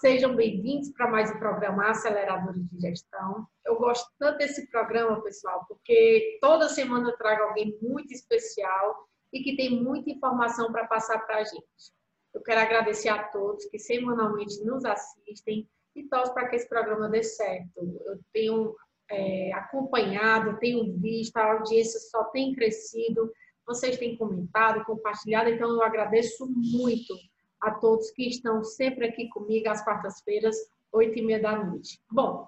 [0.00, 3.46] sejam bem-vindos para mais um programa Aceleradores de Gestão.
[3.64, 9.42] Eu gosto tanto desse programa, pessoal, porque toda semana eu trago alguém muito especial e
[9.42, 11.92] que tem muita informação para passar para a gente.
[12.32, 17.08] Eu quero agradecer a todos que semanalmente nos assistem e torço para que esse programa
[17.08, 18.00] dê certo.
[18.04, 18.74] Eu tenho
[19.10, 23.32] é, acompanhado, tenho visto, a audiência só tem crescido,
[23.66, 27.14] vocês têm comentado, compartilhado, então eu agradeço muito
[27.64, 30.56] a todos que estão sempre aqui comigo às quartas-feiras,
[30.92, 32.00] oito e meia da noite.
[32.10, 32.46] Bom,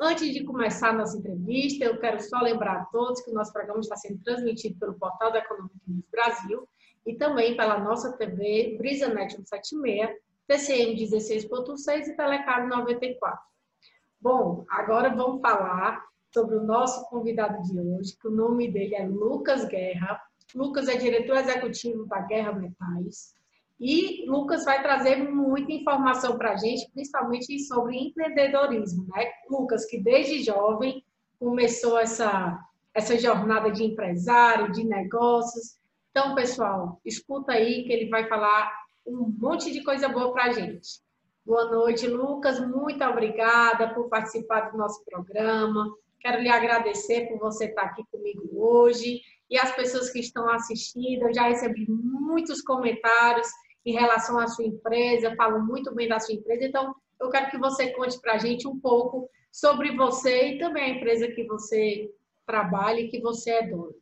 [0.00, 3.52] antes de começar a nossa entrevista, eu quero só lembrar a todos que o nosso
[3.52, 6.68] programa está sendo transmitido pelo Portal da Economia News Brasil
[7.04, 10.10] e também pela nossa TV BrisaNet 176,
[10.48, 13.38] TCM 16.6 e Telecab 94.
[14.20, 19.06] Bom, agora vamos falar sobre o nosso convidado de hoje, que o nome dele é
[19.06, 20.20] Lucas Guerra.
[20.54, 23.35] Lucas é diretor executivo da Guerra Metais.
[23.78, 29.30] E Lucas vai trazer muita informação para a gente, principalmente sobre empreendedorismo, né?
[29.50, 31.04] Lucas, que desde jovem
[31.38, 32.58] começou essa,
[32.94, 35.78] essa jornada de empresário, de negócios.
[36.10, 38.72] Então, pessoal, escuta aí que ele vai falar
[39.06, 41.04] um monte de coisa boa para a gente.
[41.44, 42.58] Boa noite, Lucas.
[42.58, 45.94] Muito obrigada por participar do nosso programa.
[46.18, 51.28] Quero lhe agradecer por você estar aqui comigo hoje e as pessoas que estão assistindo.
[51.28, 53.46] Eu já recebi muitos comentários
[53.86, 56.64] em relação à sua empresa, falam muito bem da sua empresa.
[56.64, 60.82] Então, eu quero que você conte para a gente um pouco sobre você e também
[60.82, 62.10] a empresa que você
[62.44, 63.94] trabalha e que você é dono.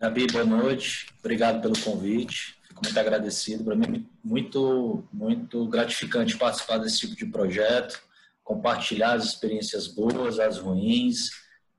[0.00, 1.06] Gabi, boa noite.
[1.20, 2.58] Obrigado pelo convite.
[2.66, 3.62] Fico muito agradecido.
[3.62, 8.02] Para mim, muito, muito gratificante participar desse tipo de projeto,
[8.42, 11.30] compartilhar as experiências boas, as ruins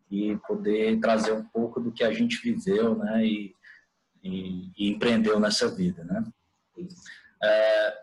[0.10, 3.26] e poder trazer um pouco do que a gente viveu, né?
[3.26, 3.56] E
[4.26, 6.24] e, empreendeu nessa vida, né?
[7.44, 7.98] É,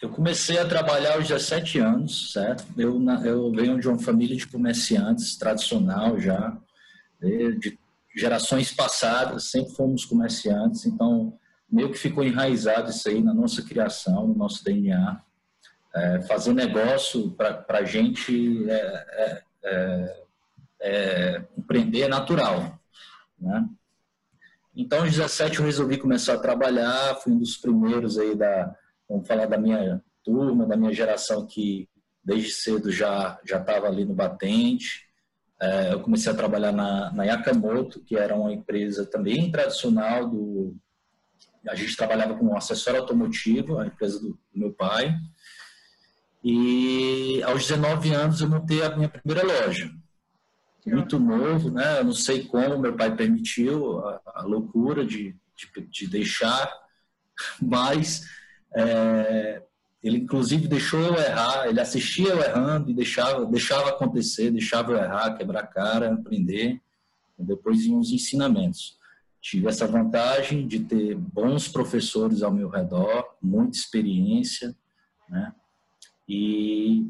[0.00, 2.64] eu comecei a trabalhar aos 17 anos, certo?
[2.76, 6.56] Eu, eu venho de uma família de comerciantes tradicional já,
[7.20, 7.78] de
[8.16, 11.38] gerações passadas, sempre fomos comerciantes, então
[11.70, 15.20] meio que ficou enraizado isso aí na nossa criação, no nosso DNA.
[15.94, 20.22] É, fazer negócio para a gente é, é, é,
[20.80, 22.78] é, empreender é natural,
[23.38, 23.68] né?
[24.78, 28.72] Então, aos 17 eu resolvi começar a trabalhar, fui um dos primeiros aí da,
[29.08, 31.88] vamos falar da minha turma, da minha geração que
[32.22, 35.08] desde cedo já já estava ali no batente.
[35.60, 40.76] É, eu comecei a trabalhar na, na Yakamoto, que era uma empresa também tradicional do
[41.68, 45.12] a gente trabalhava com um acessório automotivo, a empresa do, do meu pai.
[46.42, 49.90] E aos 19 anos eu montei a minha primeira loja
[50.88, 52.00] muito novo, né?
[52.00, 56.70] Eu não sei como meu pai permitiu a, a loucura de, de, de, deixar,
[57.60, 58.26] mas
[58.74, 59.62] é,
[60.02, 64.96] ele inclusive deixou eu errar, ele assistia eu errando e deixava, deixava acontecer, deixava eu
[64.96, 66.80] errar, quebrar a cara, aprender,
[67.38, 68.98] e depois em uns ensinamentos.
[69.40, 74.76] Tive essa vantagem de ter bons professores ao meu redor, muita experiência,
[75.28, 75.54] né?
[76.28, 77.08] E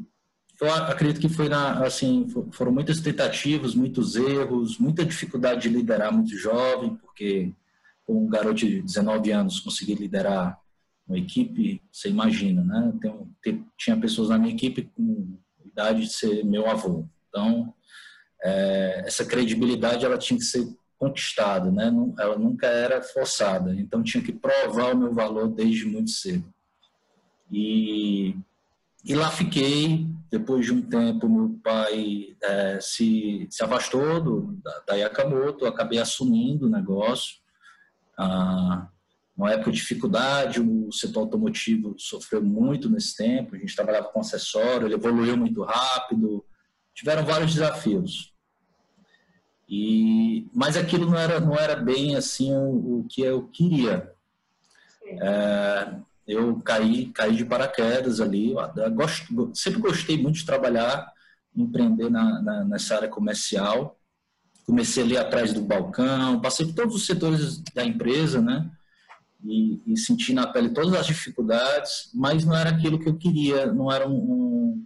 [0.61, 6.13] eu acredito que foi na, assim, foram muitas tentativas, muitos erros, muita dificuldade de liderar
[6.13, 7.53] muito jovem, porque
[8.07, 10.59] um garoto de 19 anos conseguir liderar
[11.07, 12.93] uma equipe, você imagina, né?
[13.41, 17.05] Tem, tinha pessoas na minha equipe com idade de ser meu avô.
[17.29, 17.73] Então,
[18.43, 21.91] é, essa credibilidade ela tinha que ser conquistada, né?
[22.19, 23.73] Ela nunca era forçada.
[23.75, 26.45] Então, tinha que provar o meu valor desde muito cedo.
[27.51, 28.35] E
[29.03, 30.07] e lá fiquei.
[30.31, 35.99] Depois de um tempo, meu pai é, se, se afastou do, da, da Yakamoto, acabei
[35.99, 37.37] assumindo o negócio.
[38.17, 38.87] Ah,
[39.35, 44.19] uma época de dificuldade, o setor automotivo sofreu muito nesse tempo, a gente trabalhava com
[44.19, 46.45] acessório, ele evoluiu muito rápido,
[46.93, 48.33] tiveram vários desafios.
[49.67, 54.11] E, mas aquilo não era, não era bem assim o, o que eu queria.
[55.05, 55.95] É,
[56.29, 58.53] eu caí, caí de paraquedas ali.
[58.93, 61.11] Gosto, sempre gostei muito de trabalhar,
[61.55, 63.99] empreender na, na, nessa área comercial.
[64.63, 68.69] Comecei ali atrás do balcão, passei por todos os setores da empresa, né?
[69.43, 73.65] E, e senti na pele todas as dificuldades, mas não era aquilo que eu queria,
[73.73, 74.85] não era um, um,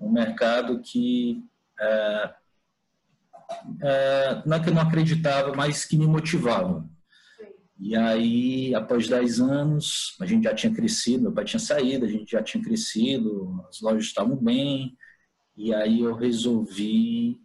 [0.00, 1.44] um mercado que
[1.78, 2.34] é,
[3.82, 6.88] é, não é que eu não acreditava, mas que me motivava.
[7.82, 12.08] E aí, após 10 anos, a gente já tinha crescido, meu pai tinha saído, a
[12.08, 14.94] gente já tinha crescido, as lojas estavam bem.
[15.56, 17.40] E aí eu resolvi,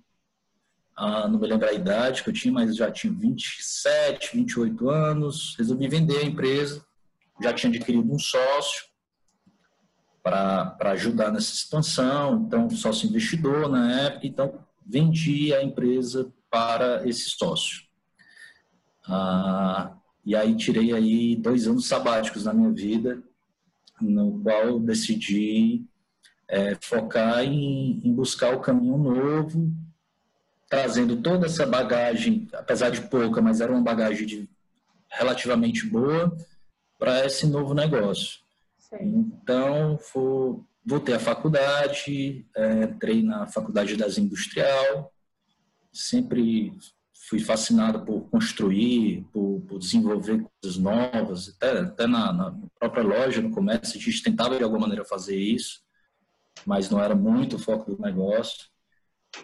[0.94, 5.56] ah, não me lembro a idade que eu tinha, mas já tinha 27, 28 anos,
[5.58, 6.86] resolvi vender a empresa,
[7.42, 8.94] já tinha adquirido um sócio.
[10.22, 12.44] para ajudar nessa expansão.
[12.46, 17.84] Então, sócio investidor na época, então vendi a empresa para esse sócio.
[19.08, 23.22] Ah, e aí tirei aí dois anos sabáticos na minha vida,
[24.02, 25.86] no qual eu decidi
[26.48, 29.72] é, focar em, em, buscar o caminho novo,
[30.68, 34.50] trazendo toda essa bagagem, apesar de pouca, mas era uma bagagem de,
[35.10, 36.36] relativamente boa,
[36.98, 38.40] para esse novo negócio.
[38.80, 39.32] Sim.
[39.42, 45.12] Então, for, voltei à faculdade, é, entrei na Faculdade das Industrial,
[45.94, 46.74] sempre
[47.28, 53.42] fui fascinado por construir, por, por desenvolver coisas novas, até, até na, na, própria loja,
[53.42, 55.82] no comércio, a gente tentava de alguma maneira fazer isso,
[56.66, 58.68] mas não era muito o foco do negócio.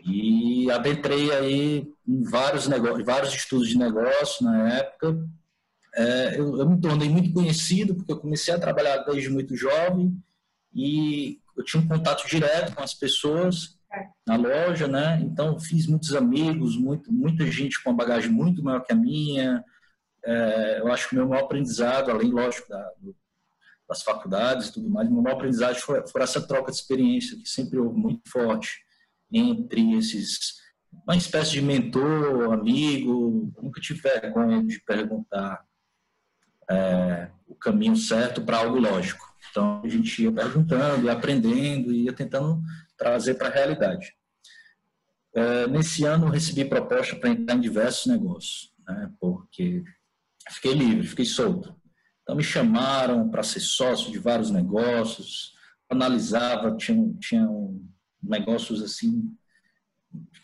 [0.05, 5.27] E adentrei aí em vários, negócios, vários estudos de negócio na época.
[5.93, 10.15] É, eu, eu me tornei muito conhecido porque eu comecei a trabalhar desde muito jovem
[10.73, 13.77] e eu tinha um contato direto com as pessoas
[14.27, 15.19] na loja, né?
[15.21, 19.63] Então fiz muitos amigos, muito, muita gente com uma bagagem muito maior que a minha.
[20.23, 22.91] É, eu acho que o meu maior aprendizado, além, lógico, da,
[23.89, 27.47] das faculdades e tudo mais, meu maior aprendizado foi, foi essa troca de experiência que
[27.47, 28.79] sempre houve muito forte
[29.31, 30.61] entre esses
[31.05, 33.51] uma espécie de mentor, amigo.
[33.61, 35.63] Nunca tive vergonha de perguntar
[36.69, 39.25] é, o caminho certo para algo lógico.
[39.49, 42.61] Então a gente ia perguntando, ia aprendendo, ia tentando
[43.01, 44.13] trazer para a realidade.
[45.33, 49.83] É, nesse ano recebi proposta para entrar em diversos negócios, né, porque
[50.51, 51.75] fiquei livre, fiquei solto.
[52.21, 55.53] Então me chamaram para ser sócio de vários negócios,
[55.89, 57.81] analisava, tinham, tinham
[58.21, 59.35] negócios assim,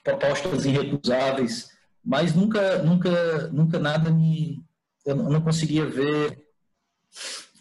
[0.03, 1.69] propostas irrecusáveis,
[2.03, 4.63] mas nunca, nunca, nunca nada me,
[5.05, 6.43] eu não conseguia ver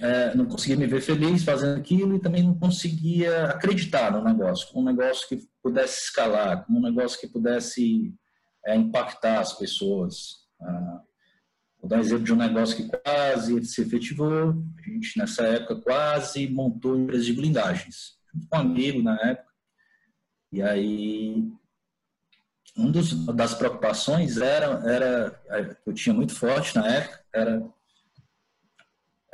[0.01, 4.69] é, não conseguia me ver feliz fazendo aquilo e também não conseguia acreditar no negócio,
[4.79, 8.15] um negócio que pudesse escalar, um negócio que pudesse
[8.67, 10.47] é, impactar as pessoas.
[10.61, 11.01] Ah,
[11.81, 15.77] vou dar um exemplo de um negócio que quase se efetivou, a gente nessa época
[15.77, 19.51] quase montou empresa de blindagens, junto com um amigo na época,
[20.53, 21.51] e aí
[22.77, 27.67] um dos, das preocupações era, era, que eu tinha muito forte na época, era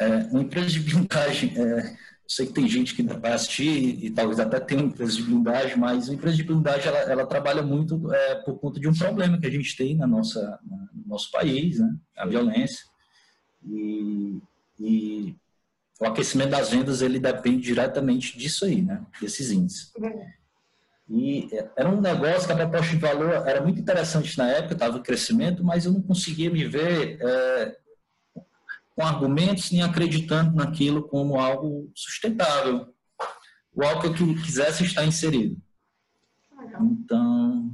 [0.02, 1.96] é, uma empresa de blindagem, é,
[2.26, 6.08] sei que tem gente que vai assistir e talvez até tenha empresa de blindagem, mas
[6.08, 9.46] a empresa de blindagem ela, ela trabalha muito é, por conta de um problema que
[9.46, 11.94] a gente tem na nossa, no nosso país, né?
[12.16, 12.84] a violência.
[13.64, 14.40] E,
[14.80, 15.36] e
[16.00, 19.04] o aquecimento das vendas ele depende diretamente disso aí, né?
[19.20, 19.92] desses índices.
[21.08, 24.98] E era um negócio que a proposta de valor era muito interessante na época, estava
[24.98, 27.76] em crescimento, mas eu não conseguia me ver é,
[28.94, 32.86] com argumentos nem acreditando naquilo como algo sustentável,
[33.74, 35.56] ou algo que quisesse estar inserido.
[36.80, 37.72] Então,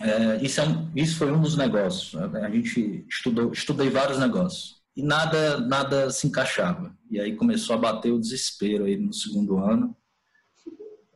[0.00, 2.14] é, isso, é um, isso foi um dos negócios.
[2.16, 6.96] A gente estudou, estudei vários negócios e nada, nada se encaixava.
[7.10, 9.96] E aí começou a bater o desespero aí no segundo ano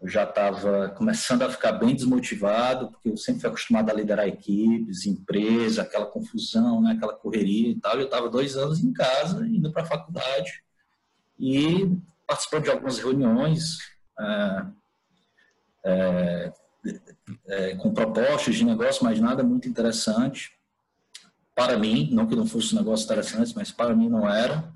[0.07, 5.07] já estava começando a ficar bem desmotivado, porque eu sempre fui acostumado a liderar equipes,
[5.07, 7.97] empresa, aquela confusão, né, aquela correria e tal.
[7.97, 10.63] Eu estava dois anos em casa, indo para a faculdade
[11.39, 13.79] e participando de algumas reuniões
[14.19, 14.67] é,
[15.85, 16.53] é,
[17.47, 20.57] é, com propostas de negócio, mas nada muito interessante
[21.55, 24.71] para mim, não que não fosse um negócio interessante, mas para mim não era.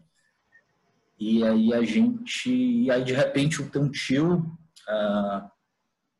[1.18, 4.58] E aí a gente, e aí de repente tenho um tio
[4.90, 5.50] ah,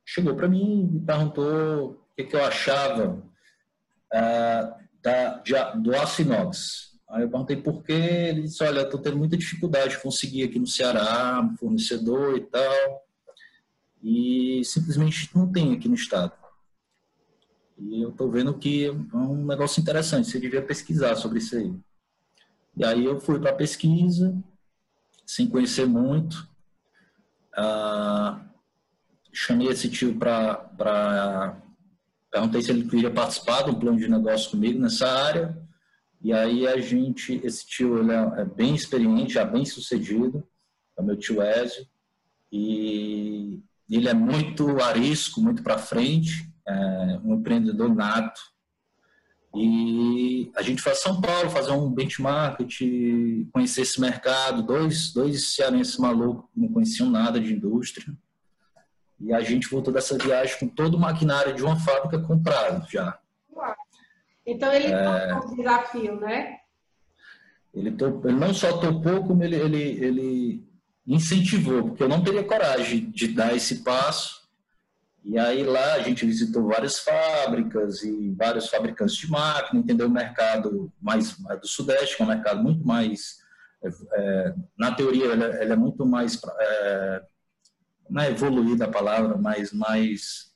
[0.05, 3.21] chegou para mim e perguntou o que, que eu achava
[4.13, 6.91] ah, da, de, do aço inox.
[7.09, 10.61] Aí eu perguntei por quê, ele disse, olha, estou tendo muita dificuldade de conseguir aqui
[10.61, 13.05] no Ceará, um fornecedor e tal,
[14.01, 16.33] e simplesmente não tem aqui no estado.
[17.77, 21.75] E eu estou vendo que é um negócio interessante, você devia pesquisar sobre isso aí.
[22.77, 24.37] E aí eu fui para a pesquisa,
[25.27, 26.49] sem conhecer muito,
[27.57, 28.41] ah,
[29.33, 31.61] chamei esse tio para.
[32.31, 35.59] Perguntei se ele queria participar de um plano de negócio comigo nessa área.
[36.23, 40.47] E aí a gente, esse tio ele é, é bem experiente, já bem sucedido,
[40.97, 41.87] é o meu tio Ézio,
[42.53, 48.41] e ele é muito arisco, muito para frente, é um empreendedor nato.
[49.55, 52.61] E a gente foi a São Paulo fazer um benchmark,
[53.53, 58.15] conhecer esse mercado, dois, dois cearenses malucos que não conheciam nada de indústria.
[59.21, 63.19] E a gente voltou dessa viagem com todo o maquinário de uma fábrica comprado já.
[64.47, 65.29] Então ele é...
[65.29, 66.57] topou o desafio, né?
[67.73, 70.71] Ele, topou, ele não só topou, como ele, ele, ele,
[71.07, 74.41] incentivou, porque eu não teria coragem de dar esse passo.
[75.23, 80.11] E aí lá a gente visitou várias fábricas e vários fabricantes de máquina, entendeu o
[80.11, 83.39] mercado mais, mais do Sudeste, que é um mercado muito mais,
[83.85, 87.23] é, é na teoria, ele é, ele é muito mais, é,
[88.11, 90.53] não é evoluída a palavra, mas mais...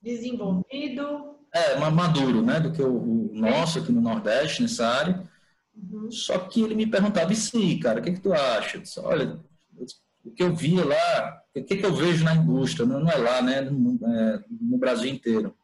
[0.00, 1.36] Desenvolvido.
[1.52, 5.28] É, mais maduro, né, do que o, o nosso aqui no Nordeste, nessa área.
[5.74, 6.10] Uhum.
[6.10, 8.78] Só que ele me perguntava, e sim, cara, o que, que tu acha?
[8.78, 9.40] Disse, Olha,
[10.24, 13.42] o que eu via lá, o que, que eu vejo na indústria, não é lá,
[13.42, 15.54] né, no, é, no Brasil inteiro.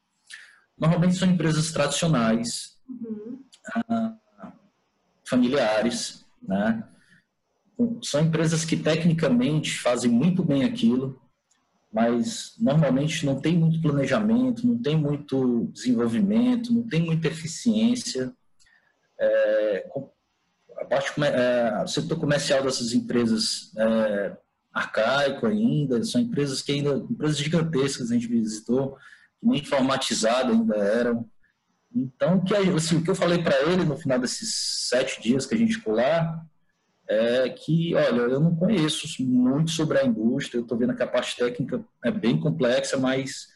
[0.77, 3.43] Normalmente são empresas tradicionais, uhum.
[3.89, 4.15] ah,
[5.25, 6.85] familiares, né?
[8.03, 11.21] São empresas que tecnicamente fazem muito bem aquilo,
[11.93, 18.33] mas normalmente não tem muito planejamento, não tem muito desenvolvimento, não tem muita eficiência.
[19.21, 19.89] É,
[20.77, 24.37] a parte, é, o setor comercial dessas empresas é
[24.73, 28.97] arcaico ainda, são empresas que ainda, empresas gigantescas a gente visitou,
[29.41, 31.29] que nem informatizadas ainda eram.
[31.95, 35.55] Então, que, assim, o que eu falei para ele no final desses sete dias que
[35.55, 36.45] a gente ficou lá,
[37.09, 41.07] é que, olha, eu não conheço muito sobre a indústria, eu estou vendo que a
[41.07, 43.49] parte técnica é bem complexa, mas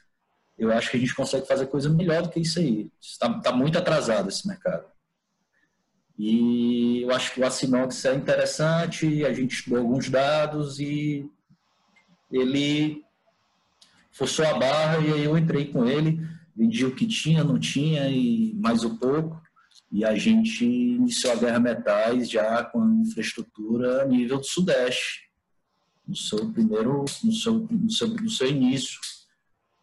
[0.59, 2.91] eu acho que a gente consegue fazer coisa melhor do que isso aí.
[2.99, 4.85] Está tá muito atrasado esse mercado.
[6.19, 11.29] E eu acho que o Assinox é interessante, a gente estudou alguns dados e
[12.31, 13.05] ele
[14.13, 18.09] forçou a barra e aí eu entrei com ele, vendi o que tinha, não tinha
[18.09, 19.42] e mais um pouco.
[19.93, 25.31] E a gente iniciou a Guerra Metais já com infraestrutura a nível do Sudeste,
[26.09, 28.99] no seu primeiro, no seu, no seu, no seu início,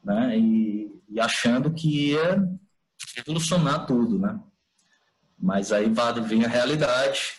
[0.03, 0.35] né?
[0.35, 2.43] E, e achando que ia
[3.15, 4.39] revolucionar tudo, né?
[5.37, 5.85] Mas aí
[6.27, 7.33] vem a realidade,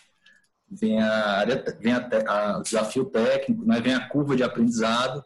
[0.70, 3.80] vem a área, vem a, a, desafio técnico, né?
[3.80, 5.24] vem a curva de aprendizado,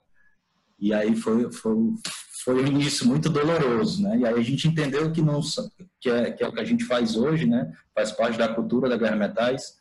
[0.79, 1.77] e aí foi, foi,
[2.45, 4.19] foi um início muito doloroso, né?
[4.19, 5.41] E aí a gente entendeu que não
[5.99, 7.73] que é, que é o que a gente faz hoje, né?
[7.95, 9.79] Faz parte da cultura da Guerra Metais.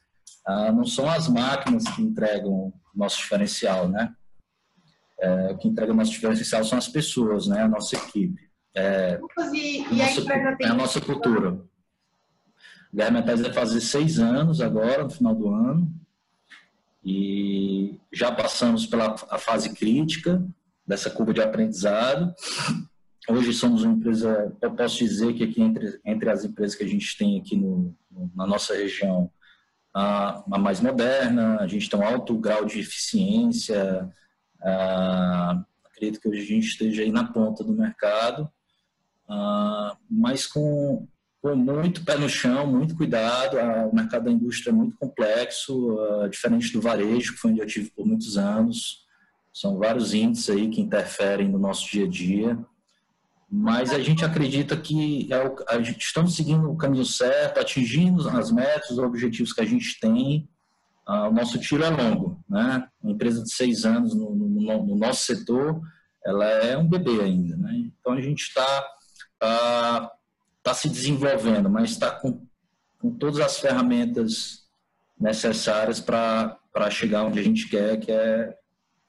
[0.48, 4.16] Ah, não são as máquinas que entregam o nosso diferencial, né?
[5.20, 7.64] É, o que entrega o nosso diferencial são as pessoas, né?
[7.64, 8.42] A nossa equipe.
[8.74, 9.20] É,
[9.54, 11.62] e, a, nossa, é a nossa cultura.
[12.94, 15.94] Guerra Metais vai fazer seis anos agora, no final do ano.
[17.04, 20.42] E já passamos pela fase crítica,
[20.86, 22.34] dessa curva de aprendizado.
[23.30, 26.88] Hoje somos uma empresa, eu posso dizer que aqui entre, entre as empresas que a
[26.88, 27.96] gente tem aqui no,
[28.36, 29.32] na nossa região,
[29.94, 34.12] a, a, mais moderna, a gente tem um alto grau de eficiência,
[34.62, 38.50] a, acredito que hoje a gente esteja aí na ponta do mercado,
[39.30, 41.08] a, mas com,
[41.42, 43.56] com muito pé no chão, muito cuidado,
[43.90, 45.98] o mercado da indústria é muito complexo,
[46.30, 49.03] diferente do varejo, que foi onde eu tive por muitos anos,
[49.54, 52.58] são vários índices aí que interferem no nosso dia a dia,
[53.48, 58.52] mas a gente acredita que é a gente estamos seguindo o caminho certo, atingindo as
[58.52, 60.50] metas, os objetivos que a gente tem.
[61.06, 62.88] Ah, o nosso tiro é longo, né?
[63.00, 65.80] Uma empresa de seis anos no, no, no nosso setor,
[66.26, 67.92] ela é um bebê ainda, né?
[68.00, 68.86] Então a gente está
[69.38, 70.12] tá,
[70.64, 72.44] tá se desenvolvendo, mas está com,
[72.98, 74.64] com todas as ferramentas
[75.20, 76.58] necessárias para
[76.90, 78.58] chegar onde a gente quer, que é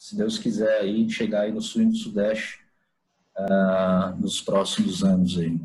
[0.05, 2.61] se Deus quiser aí, chegar aí no sul e no sudeste
[3.39, 5.59] uh, nos próximos anos aí.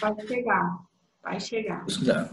[0.00, 0.78] Vai chegar,
[1.22, 1.84] vai chegar.
[1.84, 2.28] Deus quiser.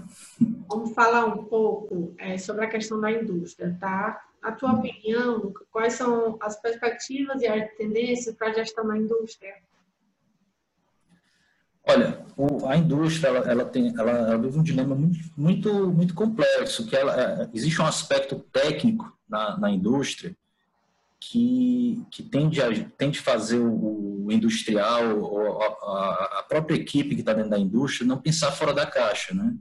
[0.68, 4.25] Vamos falar um pouco é, sobre a questão da indústria, tá?
[4.42, 9.54] A tua opinião, quais são as perspectivas e as tendências para a gestão da indústria?
[11.84, 12.25] Olha,
[12.68, 16.96] a indústria ela, ela tem, ela, ela, vive um dilema muito, muito, muito complexo, que
[16.96, 20.36] ela, é, existe um aspecto técnico na, na indústria
[21.29, 22.67] que, que tende, a,
[22.98, 28.51] tende fazer o, industrial, a, a, própria equipe que está dentro da indústria, não pensar
[28.51, 29.55] fora da caixa, né?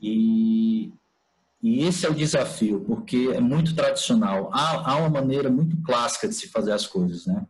[0.00, 0.92] E,
[1.60, 4.50] e esse é o desafio, porque é muito tradicional.
[4.52, 7.44] Há, há uma maneira muito clássica de se fazer as coisas, né?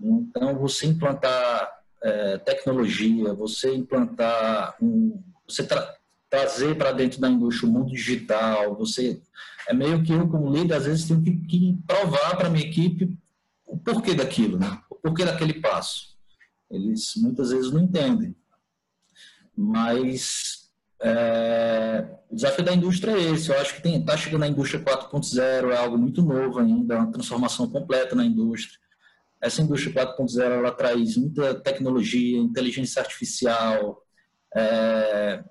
[0.00, 1.70] Então, você implantar
[2.02, 5.94] é, tecnologia, você implantar um, você tra
[6.28, 9.20] trazer para dentro da indústria o mundo digital, você
[9.68, 12.64] é meio que eu, como líder, às vezes tenho que, que provar para a minha
[12.64, 13.16] equipe
[13.66, 14.80] o porquê daquilo, né?
[14.90, 16.16] o porquê daquele passo.
[16.70, 18.34] Eles muitas vezes não entendem.
[19.56, 20.70] Mas
[21.00, 23.50] é, o desafio da indústria é esse.
[23.50, 27.12] Eu acho que está chegando a indústria 4.0, é algo muito novo ainda, é uma
[27.12, 28.78] transformação completa na indústria.
[29.40, 34.02] Essa indústria 4.0 ela traz muita tecnologia, inteligência artificial,
[34.54, 35.44] é,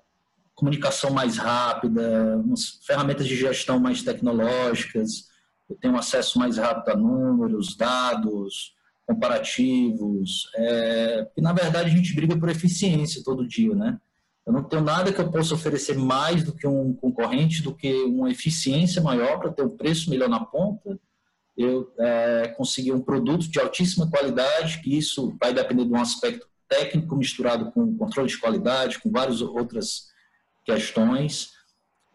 [0.56, 2.42] comunicação mais rápida,
[2.84, 5.28] ferramentas de gestão mais tecnológicas,
[5.68, 8.74] eu tenho acesso mais rápido a números, dados,
[9.06, 14.00] comparativos, é, e na verdade a gente briga por eficiência todo dia, né?
[14.46, 17.92] Eu não tenho nada que eu possa oferecer mais do que um concorrente, do que
[18.04, 20.98] uma eficiência maior para ter um preço melhor na ponta,
[21.56, 22.54] eu é,
[22.92, 27.96] um produto de altíssima qualidade, que isso vai depender de um aspecto técnico misturado com
[27.96, 30.08] controle de qualidade, com várias outras
[30.66, 31.52] questões.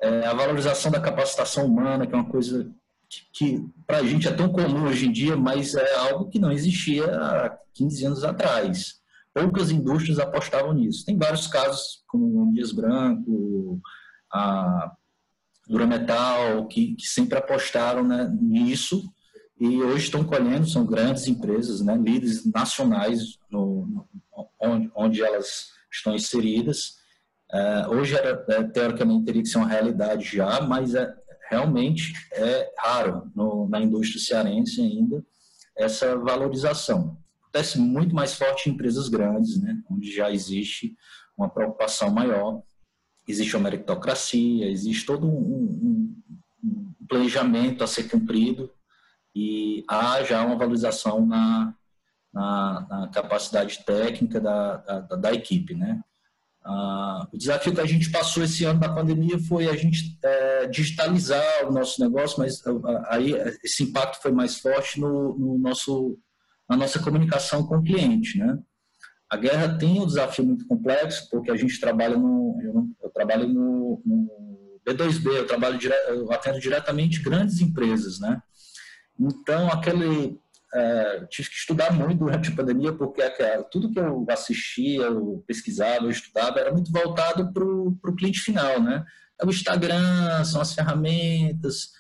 [0.02, 2.70] É, a valorização da capacitação humana, que é uma coisa
[3.10, 6.40] que, que para a gente é tão comum hoje em dia, mas é algo que
[6.40, 9.00] não existia há 15 anos atrás.
[9.34, 11.06] Poucas indústrias apostavam nisso.
[11.06, 13.82] Tem vários casos, como o Dias Branco,
[14.32, 14.92] a
[15.68, 19.10] Durametal, que, que sempre apostaram né, nisso
[19.60, 24.08] e hoje estão colhendo, são grandes empresas, né, líderes nacionais no, no
[24.60, 27.01] onde, onde elas estão inseridas.
[27.54, 31.14] É, hoje, era, é, teoricamente, teria que ser uma realidade já, mas é,
[31.50, 35.24] realmente é raro no, na indústria cearense ainda
[35.78, 37.18] essa valorização.
[37.42, 40.96] Acontece muito mais forte em empresas grandes, né, onde já existe
[41.38, 42.62] uma preocupação maior,
[43.28, 46.24] existe uma meritocracia, existe todo um, um,
[46.64, 48.72] um planejamento a ser cumprido
[49.36, 51.74] e há já uma valorização na,
[52.34, 56.02] na, na capacidade técnica da, da, da equipe, né?
[56.64, 60.68] Ah, o desafio que a gente passou esse ano da pandemia foi a gente é,
[60.68, 62.62] digitalizar o nosso negócio, mas
[63.08, 66.18] aí esse impacto foi mais forte no, no, nosso,
[66.70, 68.60] na nossa comunicação com o cliente, né?
[69.30, 73.48] A guerra tem um desafio muito complexo, porque a gente trabalha no, eu, eu trabalho
[73.48, 74.42] no, no,
[74.86, 78.42] B2B, eu trabalho dire, eu atendo diretamente grandes empresas, né?
[79.20, 80.40] Então, aquele.
[80.74, 83.22] É, tive que estudar muito durante a pandemia, porque
[83.70, 88.82] tudo que eu assistia, eu pesquisava, eu estudava, era muito voltado para o cliente final,
[88.82, 89.04] né?
[89.42, 91.92] É o Instagram, são as ferramentas,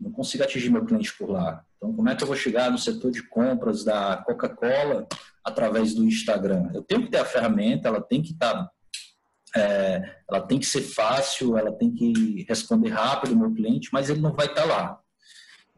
[0.00, 1.64] não consigo atingir meu cliente por lá.
[1.76, 5.06] Então, como é que eu vou chegar no setor de compras da Coca-Cola
[5.44, 6.70] através do Instagram?
[6.72, 8.70] Eu tenho que ter a ferramenta, ela tem que estar tá,
[9.56, 14.08] é, ela tem que ser fácil, ela tem que responder rápido o meu cliente, mas
[14.08, 15.00] ele não vai estar tá lá.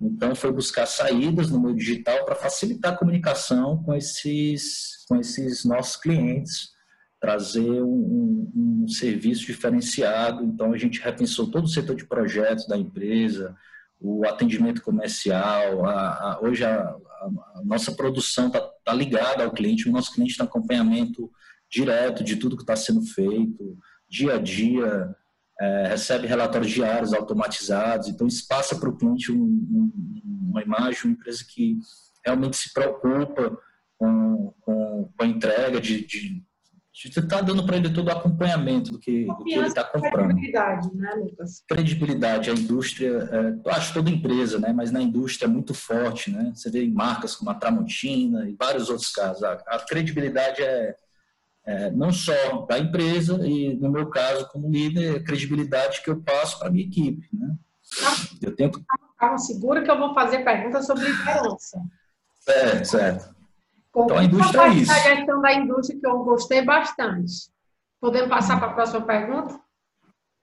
[0.00, 5.64] Então, foi buscar saídas no meio digital para facilitar a comunicação com esses, com esses
[5.64, 6.70] nossos clientes,
[7.18, 10.44] trazer um, um, um serviço diferenciado.
[10.44, 13.56] Então, a gente repensou todo o setor de projetos da empresa,
[13.98, 15.87] o atendimento comercial.
[15.87, 20.37] A, a, hoje, a, a, nossa produção está tá ligada ao cliente, o nosso cliente
[20.37, 21.30] tem acompanhamento
[21.70, 23.78] direto de tudo que está sendo feito,
[24.09, 25.16] dia a dia
[25.61, 31.05] é, recebe relatórios diários automatizados, então isso passa para o cliente um, um, uma imagem,
[31.05, 31.79] uma empresa que
[32.25, 33.59] realmente se preocupa
[33.99, 36.42] com, com, com a entrega de, de,
[36.92, 40.29] de dando para ele todo o acompanhamento do que, do que ele está comprando.
[40.29, 41.64] Credibilidade, né, Lucas?
[41.66, 46.53] Credibilidade, a indústria, é, acho toda empresa, né, mas na indústria é muito forte, né,
[46.55, 50.95] você vê em marcas como a Tramontina e vários outros casos, a, a credibilidade é
[51.66, 52.33] é, não só
[52.68, 56.70] da empresa e, no meu caso, como líder, a credibilidade que eu passo para a
[56.70, 57.29] minha equipe.
[57.33, 57.57] Né?
[58.40, 58.81] Eu tento...
[59.18, 61.83] Calma, segura que eu vou fazer perguntas sobre liderança.
[62.46, 63.35] É, certo.
[63.90, 64.92] então, a indústria é isso.
[64.92, 67.33] a questão da indústria que eu gostei bastante.
[68.00, 69.59] Podemos passar para a próxima pergunta?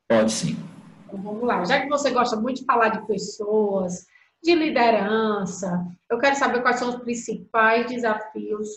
[0.09, 0.57] Pode sim.
[1.05, 1.63] Então, vamos lá.
[1.63, 4.05] Já que você gosta muito de falar de pessoas,
[4.43, 8.67] de liderança, eu quero saber quais são os principais desafios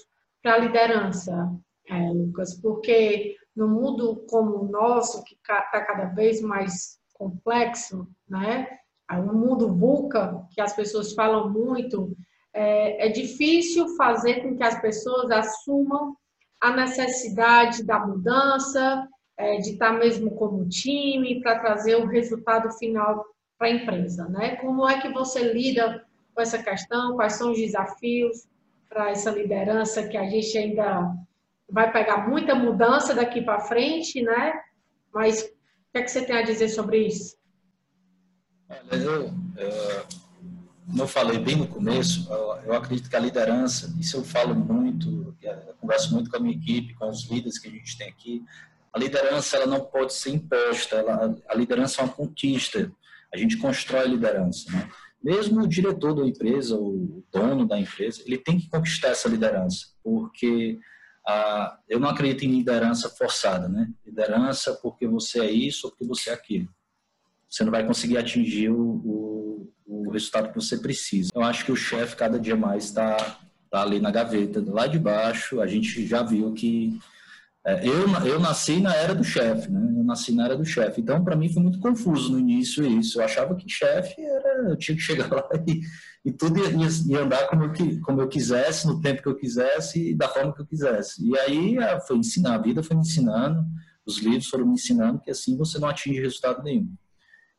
[0.41, 1.51] para a liderança
[1.89, 8.69] é, Lucas, porque no mundo como o nosso, que está cada vez mais complexo, né?
[9.11, 12.17] O mundo VUCA, que as pessoas falam muito,
[12.53, 16.17] é, é difícil fazer com que as pessoas assumam
[16.61, 23.25] a necessidade da mudança, é, de estar mesmo como time, para trazer o resultado final
[23.59, 24.57] para a empresa, né?
[24.57, 27.15] Como é que você lida com essa questão?
[27.15, 28.47] Quais são os desafios
[28.89, 31.15] para essa liderança que a gente ainda
[31.69, 34.61] vai pegar muita mudança daqui para frente, né?
[35.13, 35.47] Mas o
[35.93, 37.37] que, é que você tem a dizer sobre isso?
[38.69, 39.33] Olha, eu,
[40.87, 42.29] como eu falei bem no começo,
[42.65, 46.57] eu acredito que a liderança, isso eu falo muito, eu converso muito com a minha
[46.57, 48.45] equipe, com os líderes que a gente tem aqui,
[48.93, 52.91] a liderança ela não pode ser imposta, ela, a liderança é uma conquista,
[53.33, 54.89] a gente constrói a liderança, né?
[55.23, 59.89] Mesmo o diretor da empresa, o dono da empresa, ele tem que conquistar essa liderança,
[60.03, 60.79] porque
[61.27, 63.91] ah, eu não acredito em liderança forçada, né?
[64.05, 66.69] Liderança porque você é isso ou porque você é aquilo.
[67.49, 71.31] Você não vai conseguir atingir o, o, o resultado que você precisa.
[71.35, 73.17] Eu acho que o chefe cada dia mais está
[73.71, 75.61] tá ali na gaveta, lá de baixo.
[75.61, 76.99] A gente já viu que
[77.83, 79.81] eu, eu nasci na era do chefe, né?
[79.99, 81.01] Eu nasci na era do chefe.
[81.01, 83.19] Então, para mim, foi muito confuso no início isso.
[83.21, 84.71] Eu achava que chefe era.
[84.71, 85.81] Eu tinha que chegar lá e,
[86.25, 90.11] e tudo ia, ia, andar como eu, como eu quisesse, no tempo que eu quisesse
[90.11, 91.29] e da forma que eu quisesse.
[91.29, 91.77] E aí
[92.07, 93.65] foi ensinar, a vida foi me ensinando,
[94.07, 96.95] os livros foram me ensinando que assim você não atinge resultado nenhum.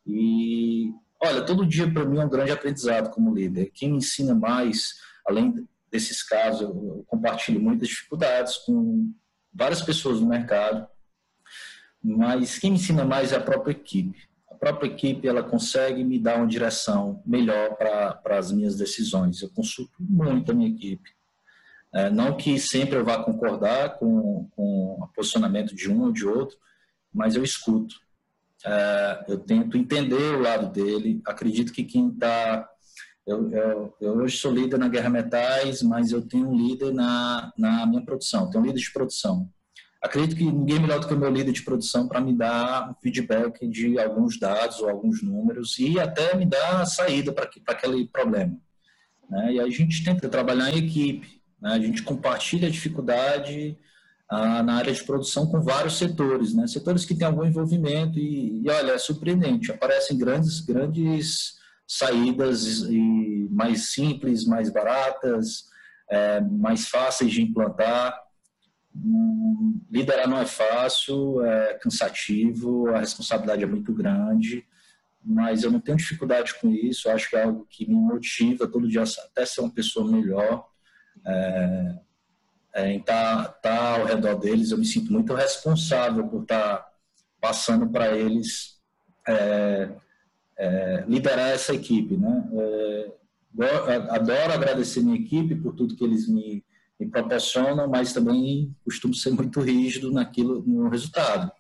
[0.06, 0.90] E
[1.22, 3.72] olha, todo dia para mim é um grande aprendizado como líder.
[3.74, 4.94] Quem me ensina mais,
[5.28, 9.14] além desses casos, eu compartilho muitas dificuldades com
[9.58, 10.88] várias pessoas no mercado,
[12.04, 14.28] mas quem me ensina mais é a própria equipe.
[14.52, 19.42] A própria equipe ela consegue me dar uma direção melhor para as minhas decisões.
[19.42, 21.10] Eu consulto muito a minha equipe.
[21.94, 26.26] É, não que sempre eu vá concordar com, com o posicionamento de um ou de
[26.26, 26.58] outro,
[27.14, 27.96] mas eu escuto.
[28.64, 31.22] É, eu tento entender o lado dele.
[31.26, 32.70] Acredito que quem está
[33.28, 37.52] eu, eu, eu, hoje sou líder na Guerra Metais, mas eu tenho um líder na,
[37.58, 39.50] na minha produção, tenho um líder de produção.
[40.02, 42.96] Acredito que ninguém melhor do que o meu líder de produção para me dar um
[43.02, 48.08] feedback de alguns dados ou alguns números e até me dar a saída para aquele
[48.08, 48.58] problema.
[49.30, 49.54] Né?
[49.56, 51.72] E a gente tenta trabalhar em equipe, né?
[51.72, 53.78] a gente compartilha a dificuldade
[54.30, 56.66] ah, na área de produção com vários setores, né?
[56.68, 62.86] setores que têm algum envolvimento e, e olha, é surpreendente, aparecem grandes, grandes saídas
[63.50, 65.66] mais simples, mais baratas,
[66.10, 68.20] é, mais fáceis de implantar.
[68.94, 74.66] Hum, liderar não é fácil, é cansativo, a responsabilidade é muito grande,
[75.24, 77.10] mas eu não tenho dificuldade com isso.
[77.10, 80.68] Acho que é algo que me motiva todo dia até ser uma pessoa melhor.
[81.26, 82.00] É,
[82.76, 86.78] é, em estar tá, tá ao redor deles, eu me sinto muito responsável por estar
[86.78, 86.92] tá
[87.42, 88.80] passando para eles
[89.28, 89.90] é,
[90.58, 92.18] é, liderar essa equipe.
[92.18, 92.50] Né?
[92.54, 93.12] É,
[94.12, 96.64] adoro agradecer minha equipe por tudo que eles me,
[97.00, 101.52] me, proporcionam, mas também costumo ser muito rígido naquilo, no resultado.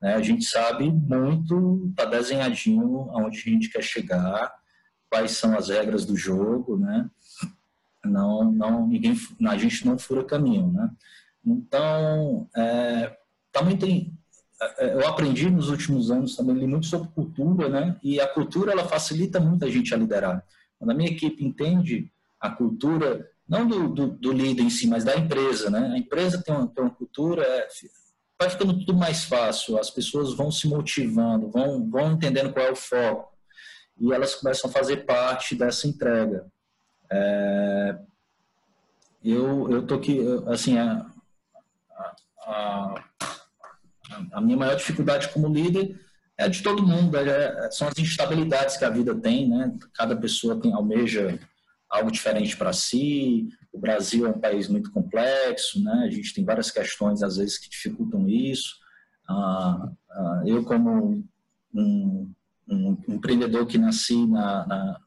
[0.00, 0.14] Né?
[0.14, 4.52] A gente sabe muito, está desenhadinho aonde a gente quer chegar,
[5.10, 7.08] quais são as regras do jogo, né?
[8.04, 10.90] Não, não, ninguém, a gente não fura caminho, né?
[11.46, 13.16] Então, é,
[13.52, 14.06] tá muito, é, é,
[14.78, 17.96] eu aprendi nos últimos anos também li muito sobre cultura, né?
[18.02, 20.44] E a cultura ela facilita muito a gente a liderar.
[20.78, 25.04] Quando a minha equipe entende a cultura, não do, do, do líder em si, mas
[25.04, 25.90] da empresa, né?
[25.94, 27.68] A empresa tem uma, tem uma cultura, é,
[28.38, 29.78] vai ficando tudo mais fácil.
[29.78, 33.34] As pessoas vão se motivando, vão, vão entendendo qual é o foco
[33.98, 36.46] e elas começam a fazer parte dessa entrega.
[37.10, 37.98] É,
[39.22, 41.06] eu eu tô aqui assim a,
[41.96, 42.14] a,
[42.46, 43.04] a
[44.40, 45.98] minha maior dificuldade como líder
[46.36, 49.72] é de todo mundo, é, são as instabilidades que a vida tem, né?
[49.94, 51.38] Cada pessoa tem almeja
[51.88, 53.48] algo diferente para si.
[53.72, 56.04] O Brasil é um país muito complexo, né?
[56.06, 58.76] A gente tem várias questões às vezes que dificultam isso.
[59.28, 61.24] Ah, ah, eu como
[61.72, 62.30] um,
[62.68, 65.00] um, empreendedor que nasci na, na,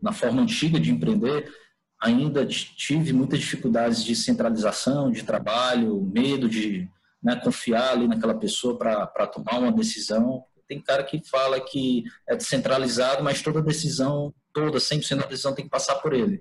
[0.00, 1.52] na forma antiga de empreender,
[2.00, 6.88] ainda tive muitas dificuldades de centralização, de trabalho, medo de
[7.24, 10.44] né, confiar ali naquela pessoa para tomar uma decisão.
[10.68, 15.64] Tem cara que fala que é descentralizado, mas toda decisão, toda, 100% da decisão tem
[15.64, 16.38] que passar por ele.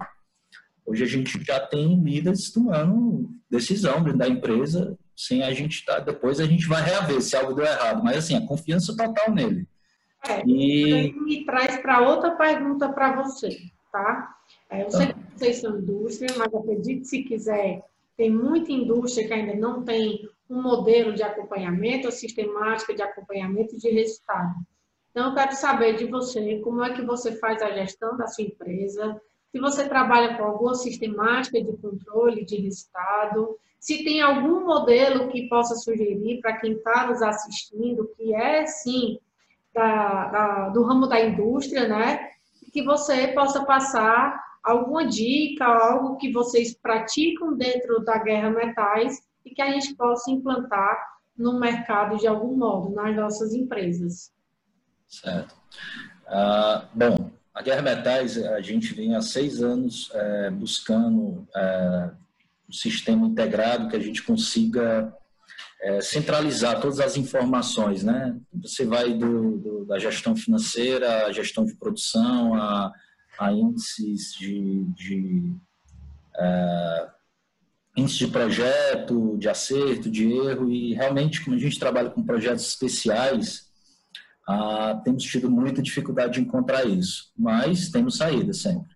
[0.86, 5.96] Hoje a gente já tem líderes tomando decisão dentro da empresa, sem a gente estar.
[5.96, 9.32] Tá, depois a gente vai reaver se algo deu errado, mas assim, a confiança total
[9.34, 9.66] nele.
[10.28, 13.58] É, e me traz para outra pergunta para você,
[13.92, 14.36] tá?
[14.70, 14.98] É, eu tá.
[14.98, 17.82] sei que vocês são indústria, mas acredite se quiser,
[18.16, 23.78] tem muita indústria que ainda não tem um modelo de acompanhamento, ou sistemática de acompanhamento
[23.78, 24.54] de resultado.
[25.12, 28.44] Então, eu quero saber de você como é que você faz a gestão da sua
[28.44, 29.20] empresa,
[29.54, 35.48] se você trabalha com alguma sistemática de controle de resultado, se tem algum modelo que
[35.48, 39.20] possa sugerir para quem está nos assistindo, que é, sim,
[39.72, 42.30] da, da, do ramo da indústria, né?
[42.72, 49.54] Que você possa passar alguma dica, algo que vocês praticam dentro da Guerra Metais e
[49.54, 50.98] que a gente possa implantar
[51.38, 54.32] no mercado de algum modo, nas nossas empresas.
[55.08, 55.56] Certo.
[56.28, 62.12] Ah, bom, a Guerra Metais, a gente vem há seis anos é, buscando é,
[62.70, 65.14] um sistema integrado que a gente consiga
[65.82, 68.36] é, centralizar todas as informações, né?
[68.54, 72.92] Você vai do, do, da gestão financeira, a gestão de produção, a,
[73.38, 75.54] a índices de, de
[76.38, 77.08] é,
[77.96, 82.68] índice de projeto, de acerto, de erro, e realmente, como a gente trabalha com projetos
[82.68, 83.72] especiais,
[84.48, 88.94] ah, temos tido muita dificuldade de encontrar isso, mas temos saída sempre.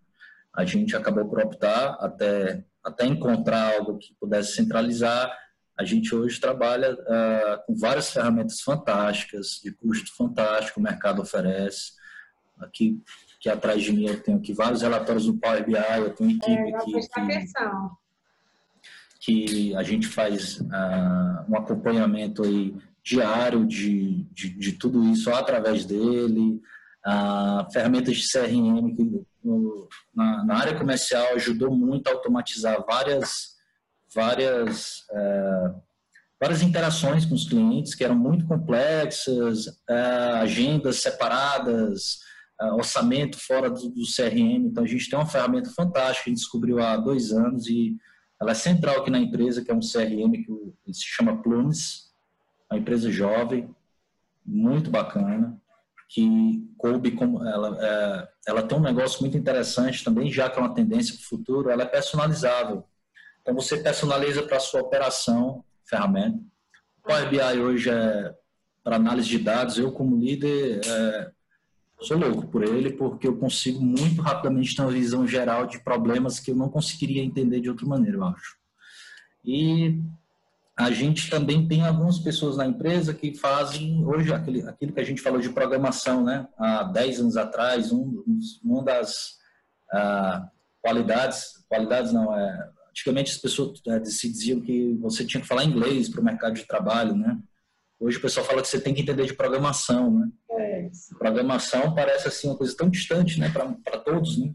[0.54, 5.32] A gente acabou por optar até, até encontrar algo que pudesse centralizar,
[5.78, 11.92] a gente hoje trabalha uh, com várias ferramentas fantásticas, de custo fantástico, o mercado oferece.
[12.60, 13.00] Aqui,
[13.48, 16.52] aqui atrás de mim eu tenho aqui vários relatórios do Power BI, eu tenho equipe
[16.52, 16.92] é, aqui.
[19.20, 25.32] Que, que a gente faz uh, um acompanhamento aí diário de, de, de tudo isso
[25.32, 26.62] através dele,
[27.06, 29.26] uh, ferramentas de CRM que
[30.14, 33.56] na, na, área comercial ajudou muito a automatizar várias
[34.14, 35.72] várias é,
[36.40, 39.96] várias interações com os clientes que eram muito complexas, é,
[40.42, 42.37] agendas separadas, é,
[42.74, 44.66] orçamento fora do, do, CRM.
[44.66, 47.96] Então a gente tem uma ferramenta fantástica que a gente descobriu há dois anos e
[48.40, 52.12] ela é central aqui na empresa, que é um CRM que se chama Plumes,
[52.70, 53.70] uma empresa jovem,
[54.46, 55.60] muito bacana
[56.10, 60.62] que coube como ela é, ela tem um negócio muito interessante também já que é
[60.62, 62.86] uma tendência para o futuro ela é personalizável.
[63.42, 66.40] Então você personaliza para a sua operação ferramenta.
[67.00, 68.34] O Power BI hoje é
[68.84, 69.78] para análise de dados.
[69.78, 71.32] Eu como líder é,
[72.00, 76.40] sou louco por ele porque eu consigo muito rapidamente ter uma visão geral de problemas
[76.40, 78.58] que eu não conseguiria entender de outra maneira eu acho
[79.44, 80.00] e
[80.78, 85.04] a gente também tem algumas pessoas na empresa que fazem, hoje, aquele, aquilo que a
[85.04, 86.48] gente falou de programação, né?
[86.56, 88.24] Há 10 anos atrás, um,
[88.64, 89.38] uma das
[89.92, 90.48] ah,
[90.80, 95.64] qualidades, qualidades não, é, antigamente as pessoas é, se diziam que você tinha que falar
[95.64, 97.40] inglês para o mercado de trabalho, né?
[98.00, 100.30] Hoje o pessoal fala que você tem que entender de programação, né?
[100.58, 100.90] É.
[101.18, 104.54] Programação parece assim uma coisa tão distante, né, para todos, né?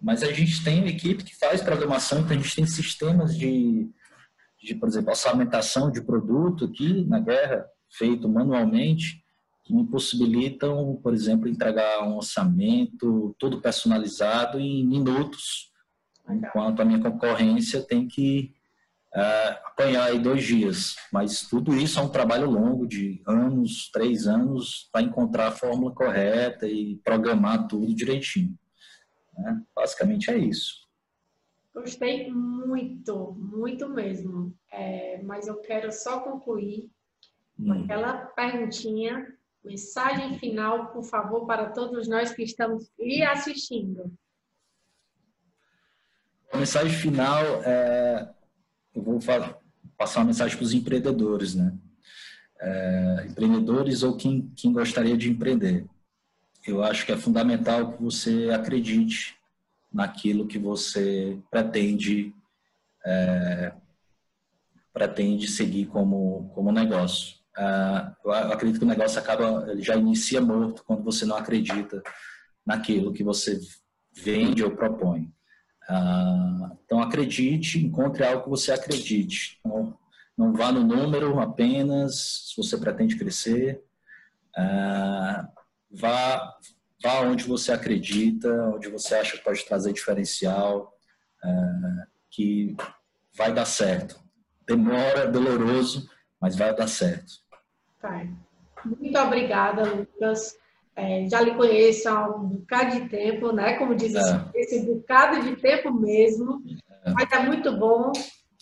[0.00, 3.90] Mas a gente tem uma equipe que faz programação, então a gente tem sistemas de
[4.62, 9.24] de, por exemplo, orçamentação de produto aqui na guerra, feito manualmente,
[9.64, 15.70] que me possibilitam, por exemplo, entregar um orçamento todo personalizado em minutos,
[16.28, 18.52] enquanto a minha concorrência tem que
[19.14, 20.96] uh, apanhar aí dois dias.
[21.12, 25.94] Mas tudo isso é um trabalho longo de anos, três anos, para encontrar a fórmula
[25.94, 28.56] correta e programar tudo direitinho.
[29.36, 29.62] Né?
[29.74, 30.88] Basicamente é isso.
[31.74, 34.54] Gostei muito, muito mesmo.
[34.72, 36.90] É, mas eu quero só concluir
[37.56, 37.84] com hum.
[37.84, 39.26] aquela perguntinha,
[39.64, 44.12] mensagem final, por favor, para todos nós que estamos lhe assistindo.
[46.52, 48.34] A mensagem final é,
[48.94, 49.18] eu vou
[49.96, 51.72] passar uma mensagem para os empreendedores, né?
[52.60, 55.86] É, empreendedores ou quem, quem gostaria de empreender.
[56.66, 59.36] Eu acho que é fundamental que você acredite
[59.92, 62.34] naquilo que você pretende
[63.04, 63.72] é,
[64.92, 67.40] pretende seguir como como negócio.
[67.56, 72.02] Uh, eu acredito que o negócio acaba ele já inicia morto quando você não acredita
[72.64, 73.58] naquilo que você
[74.12, 75.32] vende ou propõe.
[75.90, 79.58] Uh, então acredite, encontre algo que você acredite.
[79.64, 79.98] Não,
[80.38, 83.82] não vá no número apenas se você pretende crescer.
[84.56, 85.48] Uh,
[85.90, 86.56] vá
[87.02, 90.92] vá onde você acredita, onde você acha que pode trazer diferencial,
[91.42, 91.48] é,
[92.30, 92.76] que
[93.36, 94.20] vai dar certo.
[94.66, 96.08] Demora, doloroso,
[96.40, 97.32] mas vai dar certo.
[98.00, 98.26] Tá.
[98.84, 100.56] Muito obrigada, Lucas.
[101.00, 103.74] É, já lhe conheço há um bocado de tempo, né?
[103.74, 104.50] Como diz é.
[104.54, 106.62] esse bocado de tempo mesmo.
[107.04, 107.10] É.
[107.12, 108.12] Mas é muito bom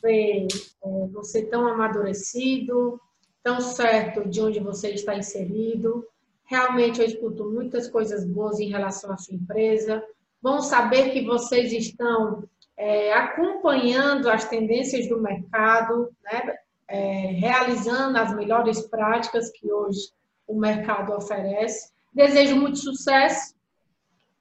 [0.03, 0.47] ver
[0.85, 3.01] é, você tão amadurecido,
[3.43, 6.05] tão certo de onde você está inserido
[6.49, 10.03] Realmente eu escuto muitas coisas boas em relação à sua empresa.
[10.41, 12.43] Bom saber que vocês estão
[12.75, 16.57] é, acompanhando as tendências do mercado, né?
[16.89, 20.11] É, realizando as melhores práticas que hoje
[20.47, 21.93] o mercado oferece.
[22.13, 23.55] Desejo muito sucesso,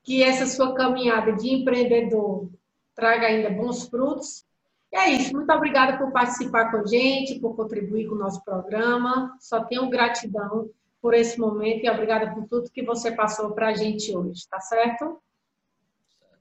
[0.03, 2.49] que essa sua caminhada de empreendedor
[2.95, 4.45] traga ainda bons frutos.
[4.91, 5.35] E é isso.
[5.35, 9.35] Muito obrigada por participar com a gente, por contribuir com o nosso programa.
[9.39, 10.69] Só tenho gratidão
[11.01, 14.59] por esse momento e obrigada por tudo que você passou para a gente hoje, tá
[14.59, 15.21] certo?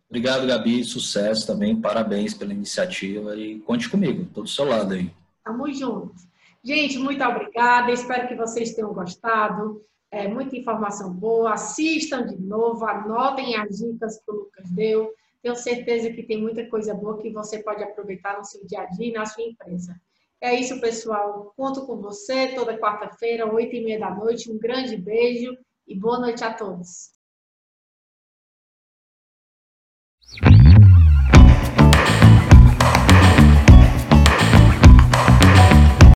[0.08, 0.84] Obrigado, Gabi.
[0.84, 1.80] Sucesso também.
[1.80, 4.22] Parabéns pela iniciativa e conte comigo.
[4.22, 5.10] Estou do seu lado aí.
[5.44, 6.14] Tamo junto.
[6.62, 7.92] Gente, muito obrigada.
[7.92, 9.82] Espero que vocês tenham gostado.
[10.10, 11.54] É, muita informação boa.
[11.54, 15.12] Assistam de novo, anotem as dicas que o Lucas deu.
[15.42, 18.86] Tenho certeza que tem muita coisa boa que você pode aproveitar no seu dia a
[18.86, 20.00] dia e na sua empresa.
[20.40, 21.52] É isso, pessoal.
[21.56, 24.50] Conto com você toda quarta-feira, oito e meia da noite.
[24.50, 27.10] Um grande beijo e boa noite a todos.